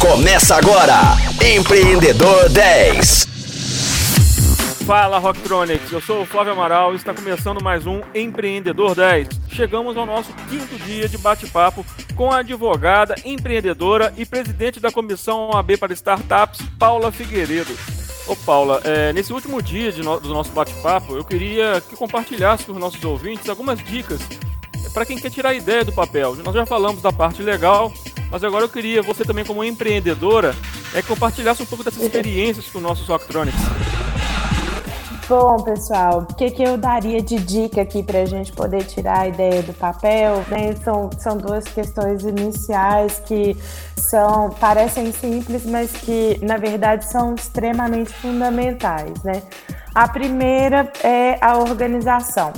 [0.00, 3.26] Começa agora, Empreendedor 10.
[4.86, 9.28] Fala Rocktronics, eu sou o Flávio Amaral e está começando mais um Empreendedor 10.
[9.50, 11.84] Chegamos ao nosso quinto dia de bate-papo
[12.14, 17.76] com a advogada, empreendedora e presidente da comissão OAB para Startups, Paula Figueiredo.
[18.28, 22.72] Ô Paula, é, nesse último dia no, do nosso bate-papo, eu queria que compartilhasse com
[22.72, 24.20] os nossos ouvintes algumas dicas
[24.94, 26.36] para quem quer tirar a ideia do papel.
[26.36, 27.92] Nós já falamos da parte legal,
[28.30, 30.54] mas agora eu queria, você também como empreendedora,
[30.94, 33.60] é compartilhasse um pouco dessas experiências com nossos Rocktronics.
[35.28, 39.20] Bom, pessoal, o que, que eu daria de dica aqui para a gente poder tirar
[39.20, 40.42] a ideia do papel?
[40.48, 40.74] Né?
[40.82, 43.54] São, são duas questões iniciais que
[43.94, 49.22] são parecem simples, mas que na verdade são extremamente fundamentais.
[49.22, 49.42] Né?
[49.94, 52.50] A primeira é a organização.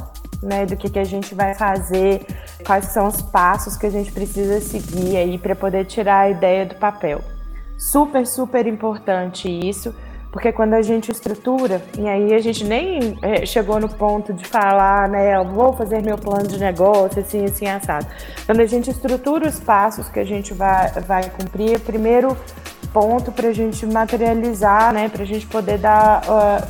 [0.42, 2.24] Né, do que, que a gente vai fazer,
[2.60, 6.66] quais são os passos que a gente precisa seguir aí para poder tirar a ideia
[6.66, 7.20] do papel.
[7.78, 9.94] Super, super importante isso
[10.32, 14.44] porque quando a gente estrutura, e aí a gente nem é, chegou no ponto de
[14.46, 18.06] falar, né, eu vou fazer meu plano de negócio, assim, assim, assado.
[18.46, 22.36] Quando a gente estrutura os passos que a gente vai, vai cumprir, primeiro
[22.92, 26.22] ponto para a gente materializar, né, para a gente poder dar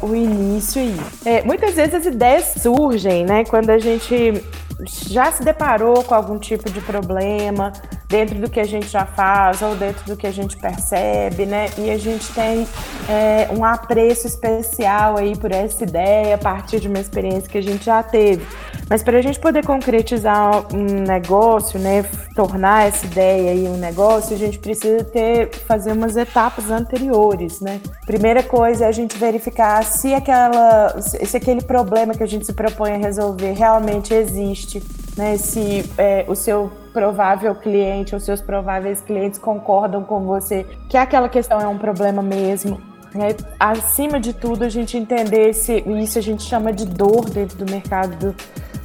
[0.03, 0.97] uh, o início aí.
[1.25, 4.43] É, muitas vezes as ideias surgem, né, quando a gente
[4.87, 7.73] já se deparou com algum tipo de problema
[8.09, 11.69] dentro do que a gente já faz ou dentro do que a gente percebe, né?
[11.79, 12.67] E a gente tem
[13.09, 17.63] é, um apreço especial aí por essa ideia a partir de uma experiência que a
[17.63, 18.47] gente já teve.
[18.91, 24.35] Mas para a gente poder concretizar um negócio, né, tornar essa ideia aí um negócio,
[24.35, 27.81] a gente precisa ter fazer umas etapas anteriores, né?
[28.05, 32.53] Primeira coisa é a gente verificar se aquela, se aquele problema que a gente se
[32.53, 34.83] propõe a resolver realmente existe,
[35.17, 35.37] né?
[35.37, 41.29] Se é, o seu provável cliente ou seus prováveis clientes concordam com você que aquela
[41.29, 42.81] questão é um problema mesmo.
[43.15, 47.57] É, acima de tudo, a gente entender se isso a gente chama de dor dentro
[47.57, 48.35] do mercado do,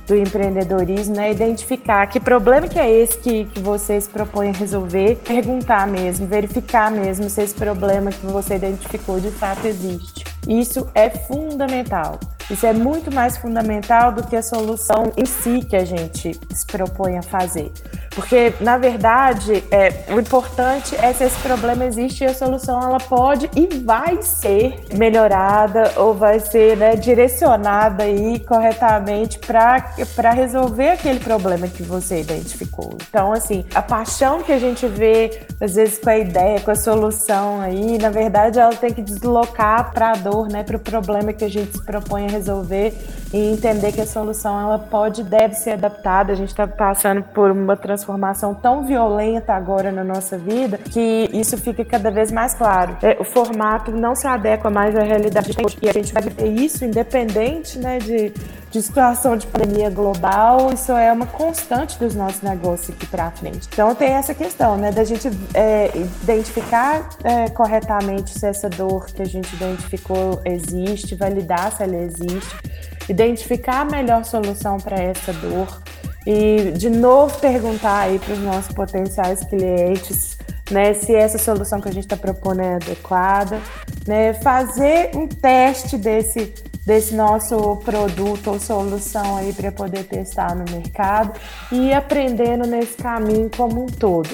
[0.08, 1.32] do empreendedorismo, né?
[1.32, 6.28] Identificar que problema que é esse que, que você se propõe a resolver, perguntar mesmo,
[6.28, 10.24] verificar mesmo se esse problema que você identificou de fato existe.
[10.48, 12.20] Isso é fundamental.
[12.50, 16.66] Isso é muito mais fundamental do que a solução em si que a gente se
[16.66, 17.72] propõe a fazer.
[18.16, 22.98] Porque, na verdade, é, o importante é se esse problema existe e a solução ela
[22.98, 31.20] pode e vai ser melhorada ou vai ser né, direcionada aí corretamente para resolver aquele
[31.20, 32.98] problema que você identificou.
[33.10, 36.76] Então, assim, a paixão que a gente vê, às vezes, com a ideia, com a
[36.76, 41.34] solução aí, na verdade, ela tem que deslocar para a dor, né, para o problema
[41.34, 42.92] que a gente se propõe a resolver
[43.36, 46.32] e entender que a solução ela pode deve ser adaptada.
[46.32, 51.58] A gente está passando por uma transformação tão violenta agora na nossa vida que isso
[51.58, 52.96] fica cada vez mais claro.
[53.02, 55.52] É, o formato não se adequa mais à realidade
[55.82, 58.32] e a gente vai ter isso independente né, de,
[58.72, 60.72] de situação de pandemia global.
[60.72, 63.68] Isso é uma constante dos nossos negócios aqui para frente.
[63.68, 65.92] Então tem essa questão, né, da gente é,
[66.24, 72.86] identificar é, corretamente se essa dor que a gente identificou existe, validar se ela existe
[73.10, 75.82] identificar a melhor solução para essa dor
[76.26, 80.38] e de novo perguntar aí para os nossos potenciais clientes,
[80.72, 83.62] né, se essa solução que a gente está propondo é adequada,
[84.08, 86.54] né, fazer um teste desse
[86.86, 91.34] desse nosso produto ou solução aí para poder testar no mercado
[91.72, 94.30] e ir aprendendo nesse caminho como um todo.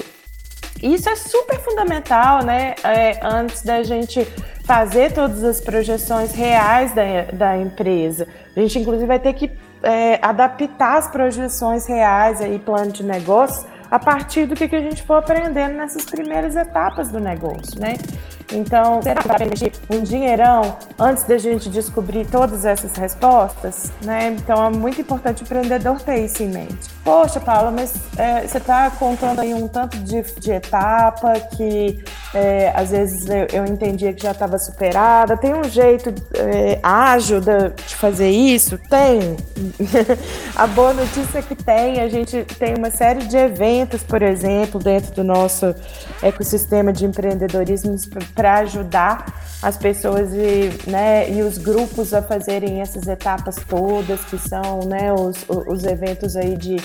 [0.82, 2.74] Isso é super fundamental, né?
[2.84, 4.26] É, antes da gente
[4.64, 7.02] fazer todas as projeções reais da,
[7.32, 8.26] da empresa.
[8.56, 9.50] A gente, inclusive, vai ter que
[9.82, 14.80] é, adaptar as projeções reais aí, plano de negócio, a partir do que, que a
[14.80, 17.94] gente for aprendendo nessas primeiras etapas do negócio, né?
[18.52, 23.90] Então, será que vai investir um dinheirão antes da gente descobrir todas essas respostas?
[24.02, 24.36] Né?
[24.38, 26.90] Então, é muito importante o empreendedor ter isso em mente.
[27.04, 32.02] Poxa, Paula, mas é, você está contando aí um tanto de, de etapa que
[32.34, 35.36] é, às vezes eu, eu, entendia que já estava superada.
[35.36, 38.78] Tem um jeito é, ágil de, de fazer isso?
[38.88, 39.36] Tem.
[40.56, 42.00] A boa notícia é que tem.
[42.00, 45.74] A gente tem uma série de eventos, por exemplo, dentro do nosso
[46.22, 47.96] ecossistema de empreendedorismo
[48.34, 54.36] para ajudar as pessoas e, né, e os grupos a fazerem essas etapas todas, que
[54.36, 56.76] são né, os, os eventos aí de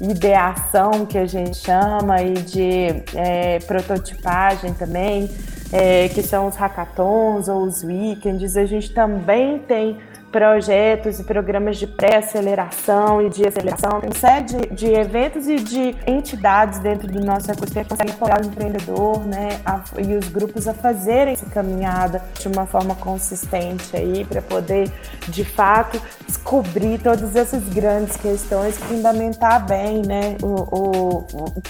[0.00, 5.30] ideação que a gente chama e de é, prototipagem também,
[5.72, 8.56] é, que são os hackathons ou os weekends.
[8.56, 9.98] A gente também tem
[10.34, 16.80] projetos e programas de pré-aceleração e de aceleração, tem série de, eventos e de entidades
[16.80, 20.74] dentro do nosso ecossistema que conseguem apoiar o empreendedor né, a, e os grupos a
[20.74, 24.90] fazerem essa caminhada de uma forma consistente aí para poder,
[25.28, 31.26] de fato, descobrir todas essas grandes questões, fundamentar bem né, o, o,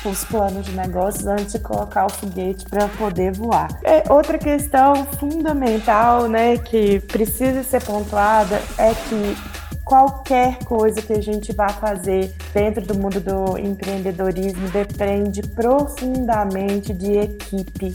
[0.07, 3.69] os planos de negócios antes de colocar o foguete para poder voar.
[3.85, 9.37] É, outra questão fundamental né, que precisa ser pontuada é que
[9.85, 17.19] qualquer coisa que a gente vá fazer dentro do mundo do empreendedorismo depende profundamente de
[17.19, 17.95] equipe.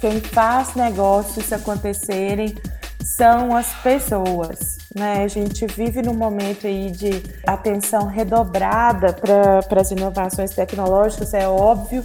[0.00, 2.54] Quem faz negócios acontecerem
[3.02, 4.78] são as pessoas.
[4.94, 5.22] Né?
[5.24, 12.04] A gente vive num momento aí de atenção redobrada para as inovações tecnológicas, é óbvio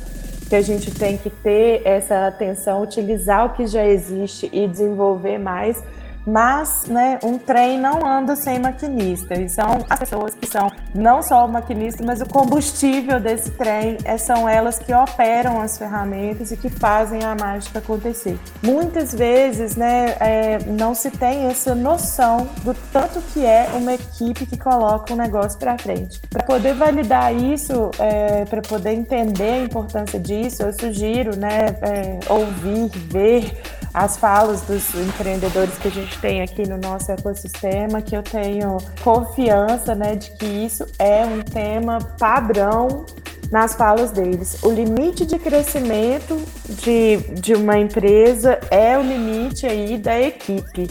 [0.50, 5.38] que a gente tem que ter essa atenção, utilizar o que já existe e desenvolver
[5.38, 5.84] mais,
[6.26, 9.34] mas né, um trem não anda sem maquinista.
[9.36, 13.98] E são as pessoas que são não só o maquinista, mas o combustível desse trem
[14.04, 18.40] é, são elas que operam as ferramentas e que fazem a mágica acontecer.
[18.62, 24.46] Muitas vezes né, é, não se tem essa noção do tanto que é uma equipe
[24.46, 26.22] que coloca um negócio para frente.
[26.30, 32.20] Para poder validar isso, é, para poder entender a importância disso, eu sugiro né, é,
[32.30, 33.62] ouvir, ver
[33.94, 38.78] as falas dos empreendedores que a gente tem aqui no nosso ecossistema, que eu tenho
[39.04, 43.06] confiança né, de que isso é um tema padrão
[43.52, 44.58] nas falas deles.
[44.64, 50.90] O limite de crescimento de, de uma empresa é o limite aí da equipe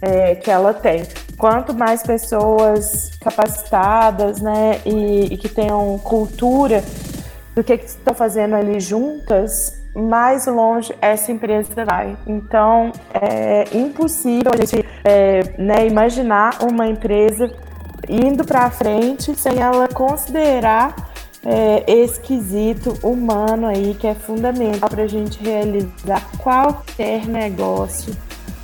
[0.00, 1.04] é, que ela tem.
[1.36, 6.84] Quanto mais pessoas capacitadas né, e, e que tenham cultura
[7.52, 12.16] do que, que estão fazendo ali juntas, mais longe essa empresa vai.
[12.26, 17.50] Então, é impossível a gente é, né, imaginar uma empresa
[18.08, 20.94] indo para frente sem ela considerar
[21.44, 28.14] é, esse quesito humano aí que é fundamental para a gente realizar qualquer negócio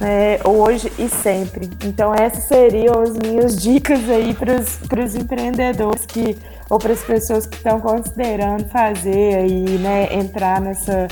[0.01, 1.69] né, hoje e sempre.
[1.85, 6.37] Então essas seriam as minhas dicas aí para os empreendedores que
[6.71, 11.09] ou para as pessoas que estão considerando fazer aí, né, entrar nessa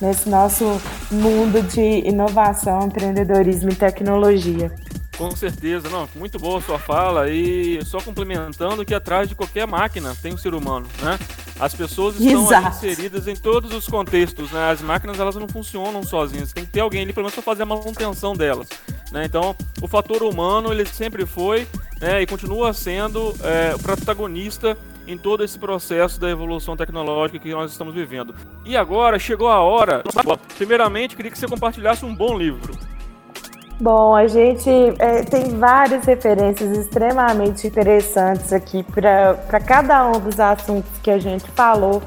[0.00, 0.64] nesse nosso
[1.12, 4.74] mundo de inovação, empreendedorismo e tecnologia.
[5.16, 9.64] Com certeza, não, muito boa a sua fala e só complementando que atrás de qualquer
[9.68, 11.16] máquina tem um ser humano, né?
[11.60, 14.70] As pessoas estão inseridas em todos os contextos, né?
[14.72, 17.62] As máquinas elas não funcionam sozinhas, tem que ter alguém ali pelo menos para fazer
[17.62, 18.68] a manutenção delas,
[19.12, 19.24] né?
[19.24, 21.68] Então, o fator humano ele sempre foi
[22.00, 24.76] né, e continua sendo é, o protagonista
[25.06, 28.34] em todo esse processo da evolução tecnológica que nós estamos vivendo.
[28.64, 30.02] E agora chegou a hora.
[30.56, 32.74] Primeiramente, queria que você compartilhasse um bom livro.
[33.80, 34.70] Bom, a gente
[35.00, 41.50] é, tem várias referências extremamente interessantes aqui para cada um dos assuntos que a gente
[41.50, 42.00] falou.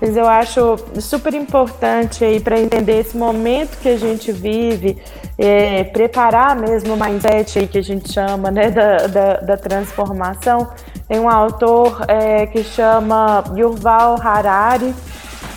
[0.00, 4.98] Mas eu acho super importante aí para entender esse momento que a gente vive,
[5.38, 10.68] é, preparar mesmo o mindset aí que a gente chama né, da, da, da transformação.
[11.06, 14.94] Tem um autor é, que chama Yuval Harari,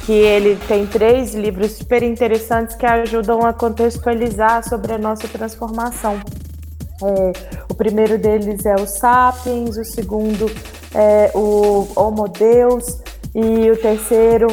[0.06, 6.20] que ele tem três livros super interessantes que ajudam a contextualizar sobre a nossa transformação.
[7.04, 7.32] É,
[7.70, 10.52] o primeiro deles é o Sapiens, o segundo
[10.94, 13.02] é o Homo Deus
[13.36, 14.48] e o terceiro,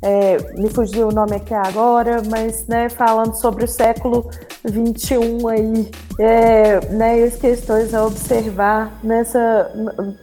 [0.00, 4.30] é, me fugiu o nome aqui agora, mas né, falando sobre o século
[4.64, 9.72] 21 aí, é, né, as questões a observar nessa,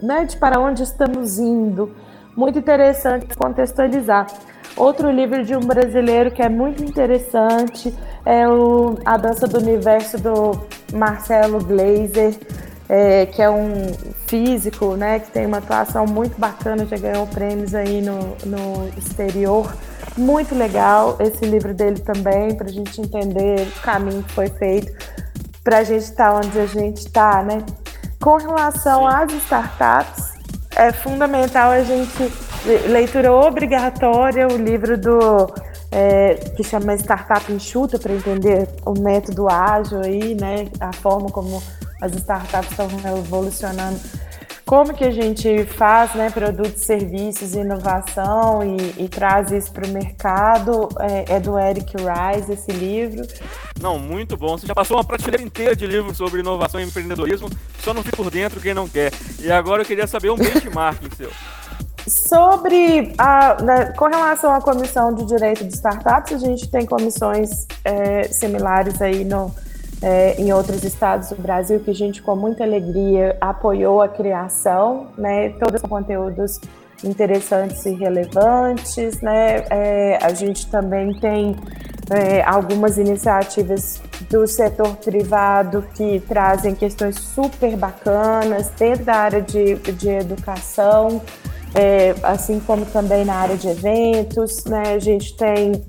[0.02, 1.94] né, de para onde estamos indo.
[2.34, 4.26] Muito interessante contextualizar.
[4.76, 7.94] Outro livro de um brasileiro que é muito interessante
[8.26, 10.60] é o A Dança do Universo do
[10.92, 12.34] Marcelo Glazer,
[12.88, 13.92] é, que é um
[14.26, 19.74] físico, né, que tem uma atuação muito bacana, já ganhou prêmios aí no, no exterior.
[20.16, 24.92] Muito legal esse livro dele também, para a gente entender o caminho que foi feito
[25.62, 27.58] para a gente estar tá onde a gente está, né?
[28.20, 30.34] Com relação às startups,
[30.76, 32.32] é fundamental a gente
[32.88, 35.52] leitura obrigatória o livro do
[35.90, 40.68] é, que chama Startup Enxuta para entender o método ágil aí, né?
[40.80, 41.62] A forma como
[42.00, 43.98] as startups estão revolucionando.
[44.66, 49.90] Como que a gente faz né, produtos, serviços inovação e, e traz isso para o
[49.90, 50.88] mercado?
[50.98, 53.24] É, é, do Eric Rice esse livro.
[53.80, 54.58] Não, muito bom.
[54.58, 57.48] Você já passou uma prateleira inteira de livros sobre inovação e empreendedorismo,
[57.78, 59.12] só não fica por dentro quem não quer.
[59.38, 61.30] E agora eu queria saber um benchmarking seu.
[62.08, 67.68] Sobre a, né, com relação à comissão de direito de startups, a gente tem comissões
[67.84, 69.54] é, similares aí no,
[70.02, 75.08] é, em outros estados do Brasil, que a gente, com muita alegria, apoiou a criação,
[75.16, 75.50] né?
[75.58, 76.60] Todos os conteúdos
[77.04, 79.64] interessantes e relevantes, né?
[79.70, 81.56] É, a gente também tem
[82.10, 84.00] é, algumas iniciativas
[84.30, 91.20] do setor privado que trazem questões super bacanas dentro da área de, de educação,
[91.74, 94.94] é, assim como também na área de eventos, né?
[94.94, 95.84] A gente tem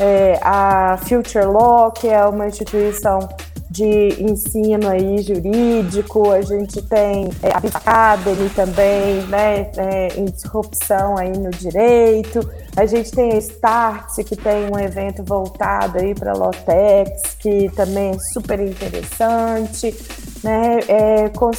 [0.00, 3.28] é, a Future Law, que é uma instituição
[3.70, 11.16] de ensino aí jurídico, a gente tem é, a Academy também, né, é, em disrupção
[11.16, 12.40] aí no direito,
[12.76, 18.10] a gente tem a Starts, que tem um evento voltado aí para Lotex, que também
[18.10, 19.94] é super interessante,
[20.42, 21.50] né, é, com,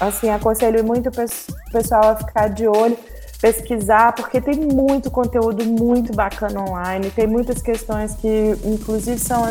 [0.00, 2.96] assim, aconselho muito o pessoal a ficar de olho
[3.44, 9.44] pesquisar, porque tem muito conteúdo muito bacana online, tem muitas questões que, inclusive, são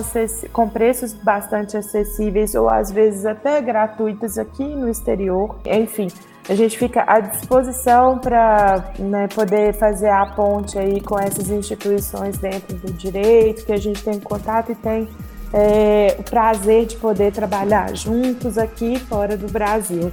[0.52, 5.58] com preços bastante acessíveis ou às vezes até gratuitas aqui no exterior.
[5.64, 6.08] Enfim,
[6.50, 12.40] a gente fica à disposição para né, poder fazer a ponte aí com essas instituições
[12.40, 15.08] dentro do direito, que a gente tem contato e tem
[15.54, 20.12] é, o prazer de poder trabalhar juntos aqui fora do Brasil.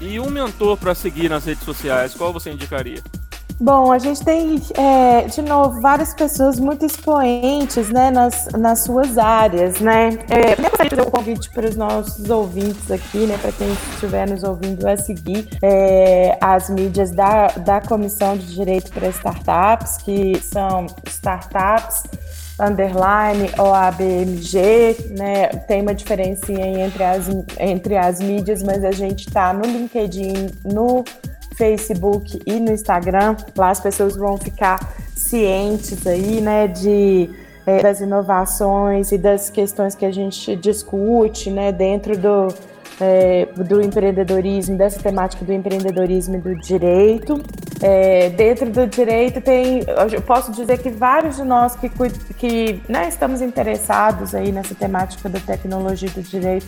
[0.00, 3.00] E um mentor para seguir nas redes sociais, qual você indicaria?
[3.62, 9.18] Bom, a gente tem, é, de novo, várias pessoas muito expoentes né, nas, nas suas
[9.18, 10.18] áreas, né?
[10.30, 13.36] É, eu gostaria de fazer um convite para os nossos ouvintes aqui, né?
[13.36, 18.90] Para quem estiver nos ouvindo a seguir é, as mídias da, da Comissão de Direito
[18.92, 22.04] para Startups, que são startups
[22.58, 25.48] underline OABMG, né?
[25.68, 31.04] Tem uma diferencinha entre as, entre as mídias, mas a gente está no LinkedIn, no
[31.60, 33.36] Facebook e no Instagram.
[33.54, 34.78] Lá as pessoas vão ficar
[35.14, 37.28] cientes aí, né, de
[37.66, 42.48] é, das inovações e das questões que a gente discute, né, dentro do
[42.98, 47.42] é, do empreendedorismo, dessa temática do empreendedorismo e do direito.
[47.82, 49.82] É, dentro do direito tem,
[50.12, 51.88] eu posso dizer que vários de nós que,
[52.34, 56.66] que né, estamos interessados aí nessa temática da tecnologia do direito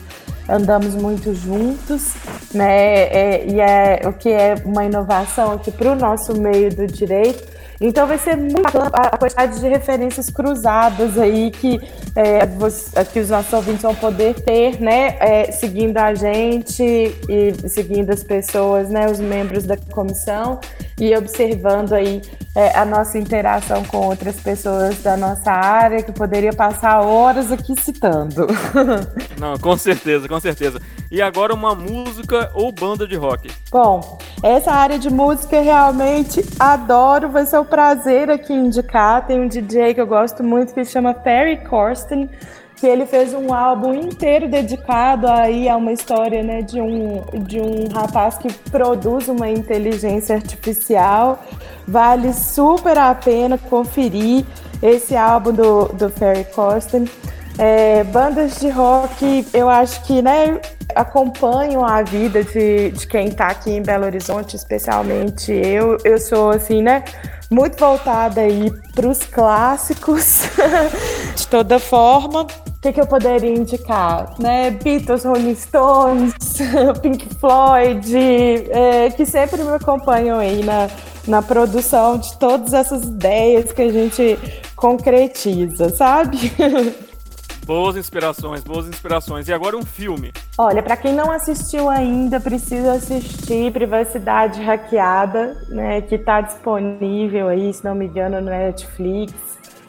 [0.49, 2.15] andamos muito juntos,
[2.55, 3.03] né?
[3.05, 7.62] É, e é o que é uma inovação aqui para o nosso meio do direito
[7.83, 11.81] então vai ser muito bacana a quantidade de referências cruzadas aí que,
[12.15, 15.17] é, você, que os nossos ouvintes vão poder ter, né?
[15.19, 16.83] É, seguindo a gente
[17.29, 19.11] e seguindo as pessoas, né?
[19.11, 20.61] Os membros da comissão
[20.99, 22.23] e observando aí
[22.55, 27.75] é, a nossa interação com outras pessoas da nossa área, que poderia passar horas aqui
[27.81, 28.47] citando.
[29.41, 30.81] Não, com certeza, com certeza.
[31.13, 33.51] E agora uma música ou banda de rock?
[33.71, 39.27] Bom, essa área de música realmente adoro, vai ser o prazer aqui indicar.
[39.27, 42.31] Tem um DJ que eu gosto muito que chama Perry Corsten,
[42.77, 47.61] que ele fez um álbum inteiro dedicado aí a uma história né, de, um, de
[47.61, 51.45] um rapaz que produz uma inteligência artificial.
[51.87, 54.47] Vale super a pena conferir
[54.83, 57.07] esse álbum do, do Perry Corsten.
[57.59, 60.61] É, bandas de rock, eu acho que né,
[60.95, 65.99] acompanham a vida de, de quem está aqui em Belo Horizonte, especialmente eu.
[66.05, 67.05] Eu sou assim, né?
[67.51, 68.73] Muito voltada aí
[69.05, 70.43] os clássicos,
[71.37, 72.43] de toda forma.
[72.43, 74.35] O que, que, eu poderia indicar?
[74.41, 74.71] Né?
[74.71, 76.35] Beatles, Rolling Stones,
[77.01, 78.13] Pink Floyd,
[78.71, 80.89] é, que sempre me acompanham aí na,
[81.29, 84.39] na produção de todas essas ideias que a gente
[84.75, 86.53] concretiza, sabe?
[87.65, 89.47] Boas inspirações, boas inspirações.
[89.49, 90.33] E agora um filme.
[90.59, 97.73] Olha, para quem não assistiu ainda, precisa assistir Privacidade Hackeada, né, que está disponível aí,
[97.73, 99.33] se não me engano, no Netflix,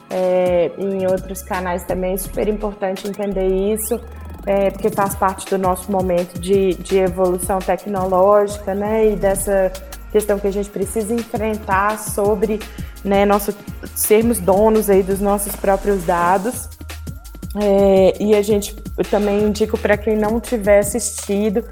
[0.09, 2.13] é, em outros canais também.
[2.13, 3.99] É super importante entender isso,
[4.45, 9.71] é, porque faz parte do nosso momento de, de evolução tecnológica, né, e dessa
[10.11, 12.59] questão que a gente precisa enfrentar sobre
[13.03, 13.53] né, nosso,
[13.95, 16.69] sermos donos aí dos nossos próprios dados.
[17.55, 18.75] É, e a gente
[19.12, 21.63] também indico para quem não tiver assistido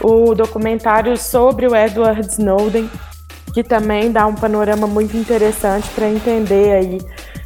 [0.00, 2.88] o documentário sobre o Edward Snowden,
[3.52, 6.98] que também dá um panorama muito interessante para entender aí,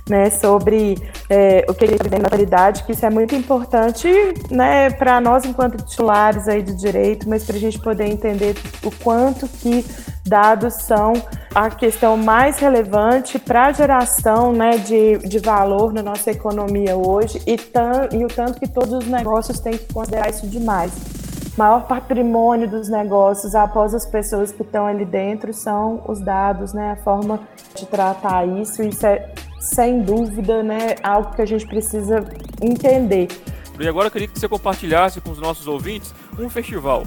[0.09, 0.97] né, sobre
[1.29, 4.09] é, o que ele está vivendo na atualidade, que isso é muito importante,
[4.51, 8.91] né, para nós enquanto titulares aí do direito, mas para a gente poder entender o
[8.91, 9.85] quanto que
[10.27, 11.13] dados são
[11.55, 17.41] a questão mais relevante para a geração né, de, de valor na nossa economia hoje
[17.47, 20.93] e, tam, e o tanto que todos os negócios têm que considerar isso demais.
[21.57, 26.73] O maior patrimônio dos negócios, após as pessoas que estão ali dentro, são os dados,
[26.73, 27.41] né, a forma
[27.75, 28.83] de tratar isso.
[28.83, 32.25] Isso é, sem dúvida, né, algo que a gente precisa
[32.61, 33.29] entender.
[33.79, 37.05] E agora eu queria que você compartilhasse com os nossos ouvintes um festival.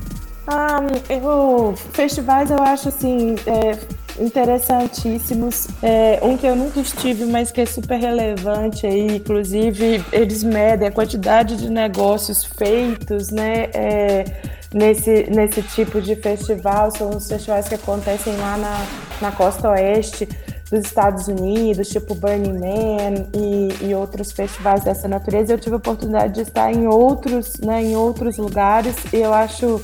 [0.48, 0.80] Ah,
[1.10, 3.78] eu, festivais eu acho assim é,
[4.22, 5.68] interessantíssimos.
[5.82, 10.88] É, um que eu nunca estive, mas que é super relevante aí, inclusive eles medem
[10.88, 13.70] a quantidade de negócios feitos, né?
[13.74, 14.26] É,
[14.74, 18.86] nesse, nesse tipo de festival, são os festivais que acontecem lá na,
[19.22, 20.28] na costa oeste
[20.74, 25.54] dos Estados Unidos, tipo Burning Man e, e, outros festivais dessa natureza.
[25.54, 29.80] Eu tive a oportunidade de estar em outros, né, em outros lugares e eu acho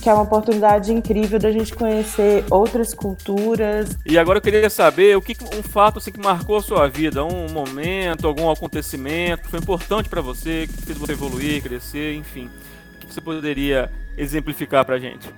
[0.00, 3.90] que é uma oportunidade incrível da gente conhecer outras culturas.
[4.06, 7.22] E agora eu queria saber o que um fato assim, que marcou a sua vida,
[7.22, 12.48] um momento, algum acontecimento que foi importante para você, que fez você evoluir, crescer, enfim.
[12.96, 15.28] O que você poderia exemplificar para gente?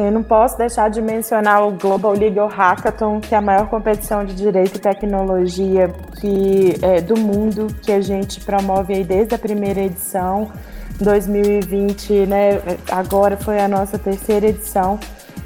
[0.00, 4.24] Eu não posso deixar de mencionar o Global Legal Hackathon, que é a maior competição
[4.24, 9.38] de direito e tecnologia que, é, do mundo, que a gente promove aí desde a
[9.38, 10.52] primeira edição.
[11.00, 12.60] 2020, né?
[12.92, 15.00] Agora foi a nossa terceira edição.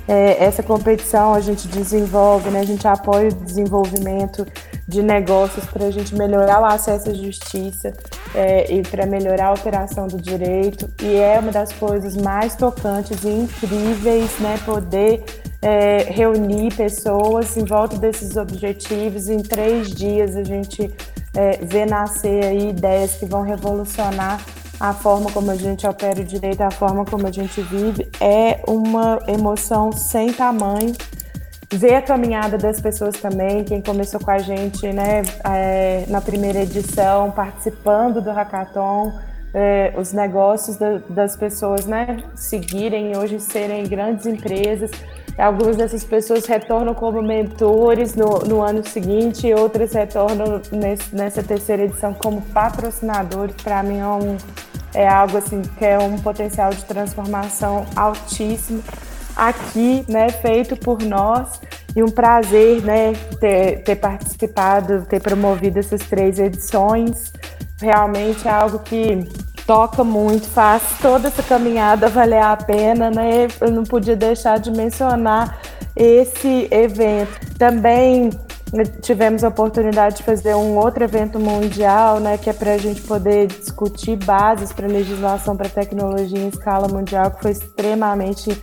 [0.06, 2.60] É, essa competição a gente desenvolve, né?
[2.60, 4.46] A gente apoia o desenvolvimento
[4.92, 7.92] de negócios para a gente melhorar o acesso à justiça
[8.34, 10.88] é, e para melhorar a operação do direito.
[11.02, 14.58] E é uma das coisas mais tocantes e incríveis, né?
[14.64, 15.24] Poder
[15.62, 19.28] é, reunir pessoas em volta desses objetivos.
[19.28, 20.92] Em três dias a gente
[21.34, 24.44] é, vê nascer aí ideias que vão revolucionar
[24.78, 28.60] a forma como a gente opera o direito, a forma como a gente vive, é
[28.66, 30.92] uma emoção sem tamanho.
[31.72, 36.60] Ver a caminhada das pessoas também, quem começou com a gente né, é, na primeira
[36.60, 39.10] edição, participando do hackathon,
[39.54, 44.90] é, os negócios da, das pessoas né, seguirem hoje serem grandes empresas.
[45.38, 51.84] Algumas dessas pessoas retornam como mentores no, no ano seguinte outras retornam nesse, nessa terceira
[51.84, 53.56] edição como patrocinadores.
[53.62, 54.36] Para mim é, um,
[54.92, 58.82] é algo assim que é um potencial de transformação altíssimo
[59.36, 61.60] aqui, né, feito por nós
[61.94, 67.32] e um prazer, né, ter, ter participado, ter promovido essas três edições.
[67.80, 69.28] Realmente é algo que
[69.66, 73.48] toca muito, faz toda essa caminhada valer a pena, né?
[73.60, 75.58] Eu não podia deixar de mencionar
[75.94, 77.38] esse evento.
[77.58, 78.30] Também
[79.02, 83.02] tivemos a oportunidade de fazer um outro evento mundial, né, que é para a gente
[83.02, 88.58] poder discutir bases para legislação para tecnologia em escala mundial, que foi extremamente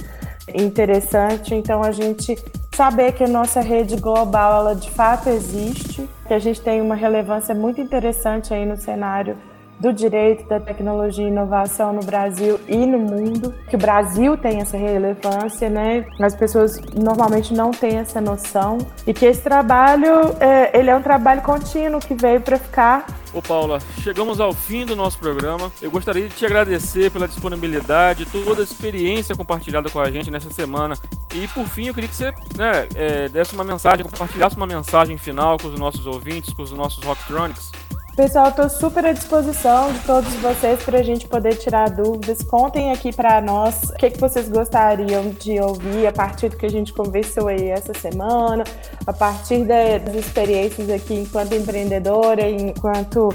[0.56, 1.54] interessante.
[1.56, 2.38] Então a gente
[2.76, 6.96] saber que a nossa rede global ela de fato existe, que a gente tem uma
[6.96, 9.38] relevância muito interessante aí no cenário
[9.80, 14.60] do direito, da tecnologia e inovação no Brasil e no mundo, que o Brasil tem
[14.60, 16.06] essa relevância, né?
[16.20, 21.02] As pessoas normalmente não têm essa noção e que esse trabalho, é, ele é um
[21.02, 23.06] trabalho contínuo que veio para ficar.
[23.32, 25.72] Ô Paula, chegamos ao fim do nosso programa.
[25.82, 30.50] Eu gostaria de te agradecer pela disponibilidade, toda a experiência compartilhada com a gente nessa
[30.50, 30.98] semana.
[31.34, 35.16] E por fim, eu queria que você né, é, desse uma mensagem, compartilhasse uma mensagem
[35.18, 37.72] final com os nossos ouvintes, com os nossos Rocktronics,
[38.20, 42.44] Pessoal, estou super à disposição de todos vocês para a gente poder tirar dúvidas.
[42.44, 46.66] Contem aqui para nós o que, que vocês gostariam de ouvir a partir do que
[46.66, 48.66] a gente conversou aí essa semana,
[49.08, 53.34] a partir das experiências aqui enquanto empreendedora, enquanto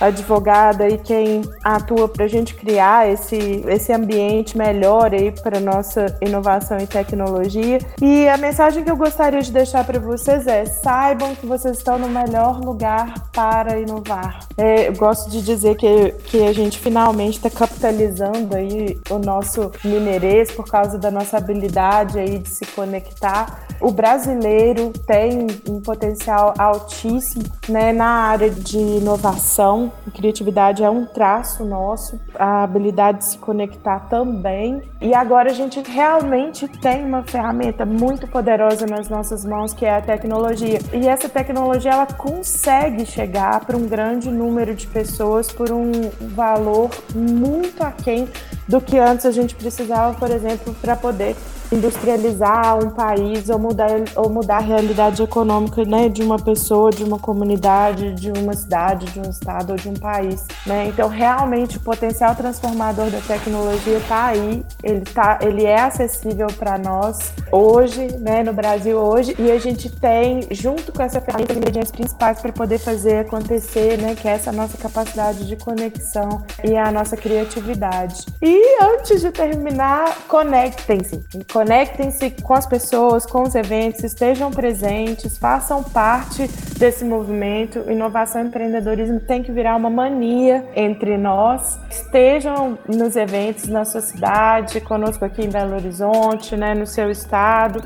[0.00, 6.16] advogada e quem atua para a gente criar esse, esse ambiente melhor aí para nossa
[6.20, 7.78] inovação e tecnologia.
[8.00, 11.98] E a mensagem que eu gostaria de deixar para vocês é: saibam que vocês estão
[11.98, 14.25] no melhor lugar para inovar.
[14.56, 19.70] É, eu gosto de dizer que, que a gente finalmente está capitalizando aí o nosso
[19.84, 23.66] mineirês por causa da nossa habilidade aí de se conectar.
[23.80, 31.64] O brasileiro tem um potencial altíssimo né, na área de inovação criatividade é um traço
[31.64, 34.82] nosso, a habilidade de se conectar também.
[35.00, 39.94] E agora a gente realmente tem uma ferramenta muito poderosa nas nossas mãos, que é
[39.94, 40.78] a tecnologia.
[40.92, 46.90] E essa tecnologia ela consegue chegar para um grande número de pessoas por um valor
[47.14, 48.28] muito aquém
[48.66, 51.36] do que antes a gente precisava, por exemplo, para poder
[51.72, 57.02] industrializar um país ou mudar, ou mudar a realidade econômica né, de uma pessoa, de
[57.02, 60.44] uma comunidade, de uma cidade, de um estado ou de um país.
[60.64, 60.86] Né?
[60.88, 66.78] Então, realmente, o potencial transformador da tecnologia está aí, ele, tá, ele é acessível para
[66.78, 71.58] nós hoje, né, no Brasil hoje, e a gente tem, junto com essa ferramenta, os
[71.58, 76.76] ingredientes principais para poder fazer acontecer, né, que é essa nossa capacidade de conexão e
[76.76, 78.24] a nossa criatividade.
[78.40, 85.82] E antes de terminar, conectem-se conectem-se com as pessoas, com os eventos, estejam presentes, façam
[85.82, 87.90] parte desse movimento.
[87.90, 91.78] Inovação e empreendedorismo tem que virar uma mania entre nós.
[91.90, 97.82] Estejam nos eventos na sua cidade, conosco aqui em Belo Horizonte, né, no seu estado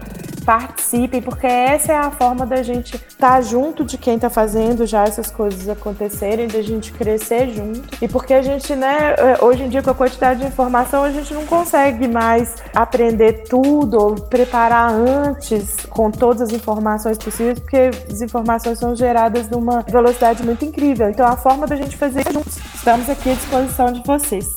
[0.50, 4.84] participem, porque essa é a forma da gente estar tá junto de quem está fazendo
[4.84, 7.80] já essas coisas acontecerem, da gente crescer junto.
[8.02, 11.12] E porque a gente, né, é, hoje em dia com a quantidade de informação, a
[11.12, 17.90] gente não consegue mais aprender tudo ou preparar antes com todas as informações possíveis, porque
[18.10, 21.08] as informações são geradas numa velocidade muito incrível.
[21.08, 22.58] Então a forma da gente fazer é juntos.
[22.74, 24.48] Estamos aqui à disposição de vocês.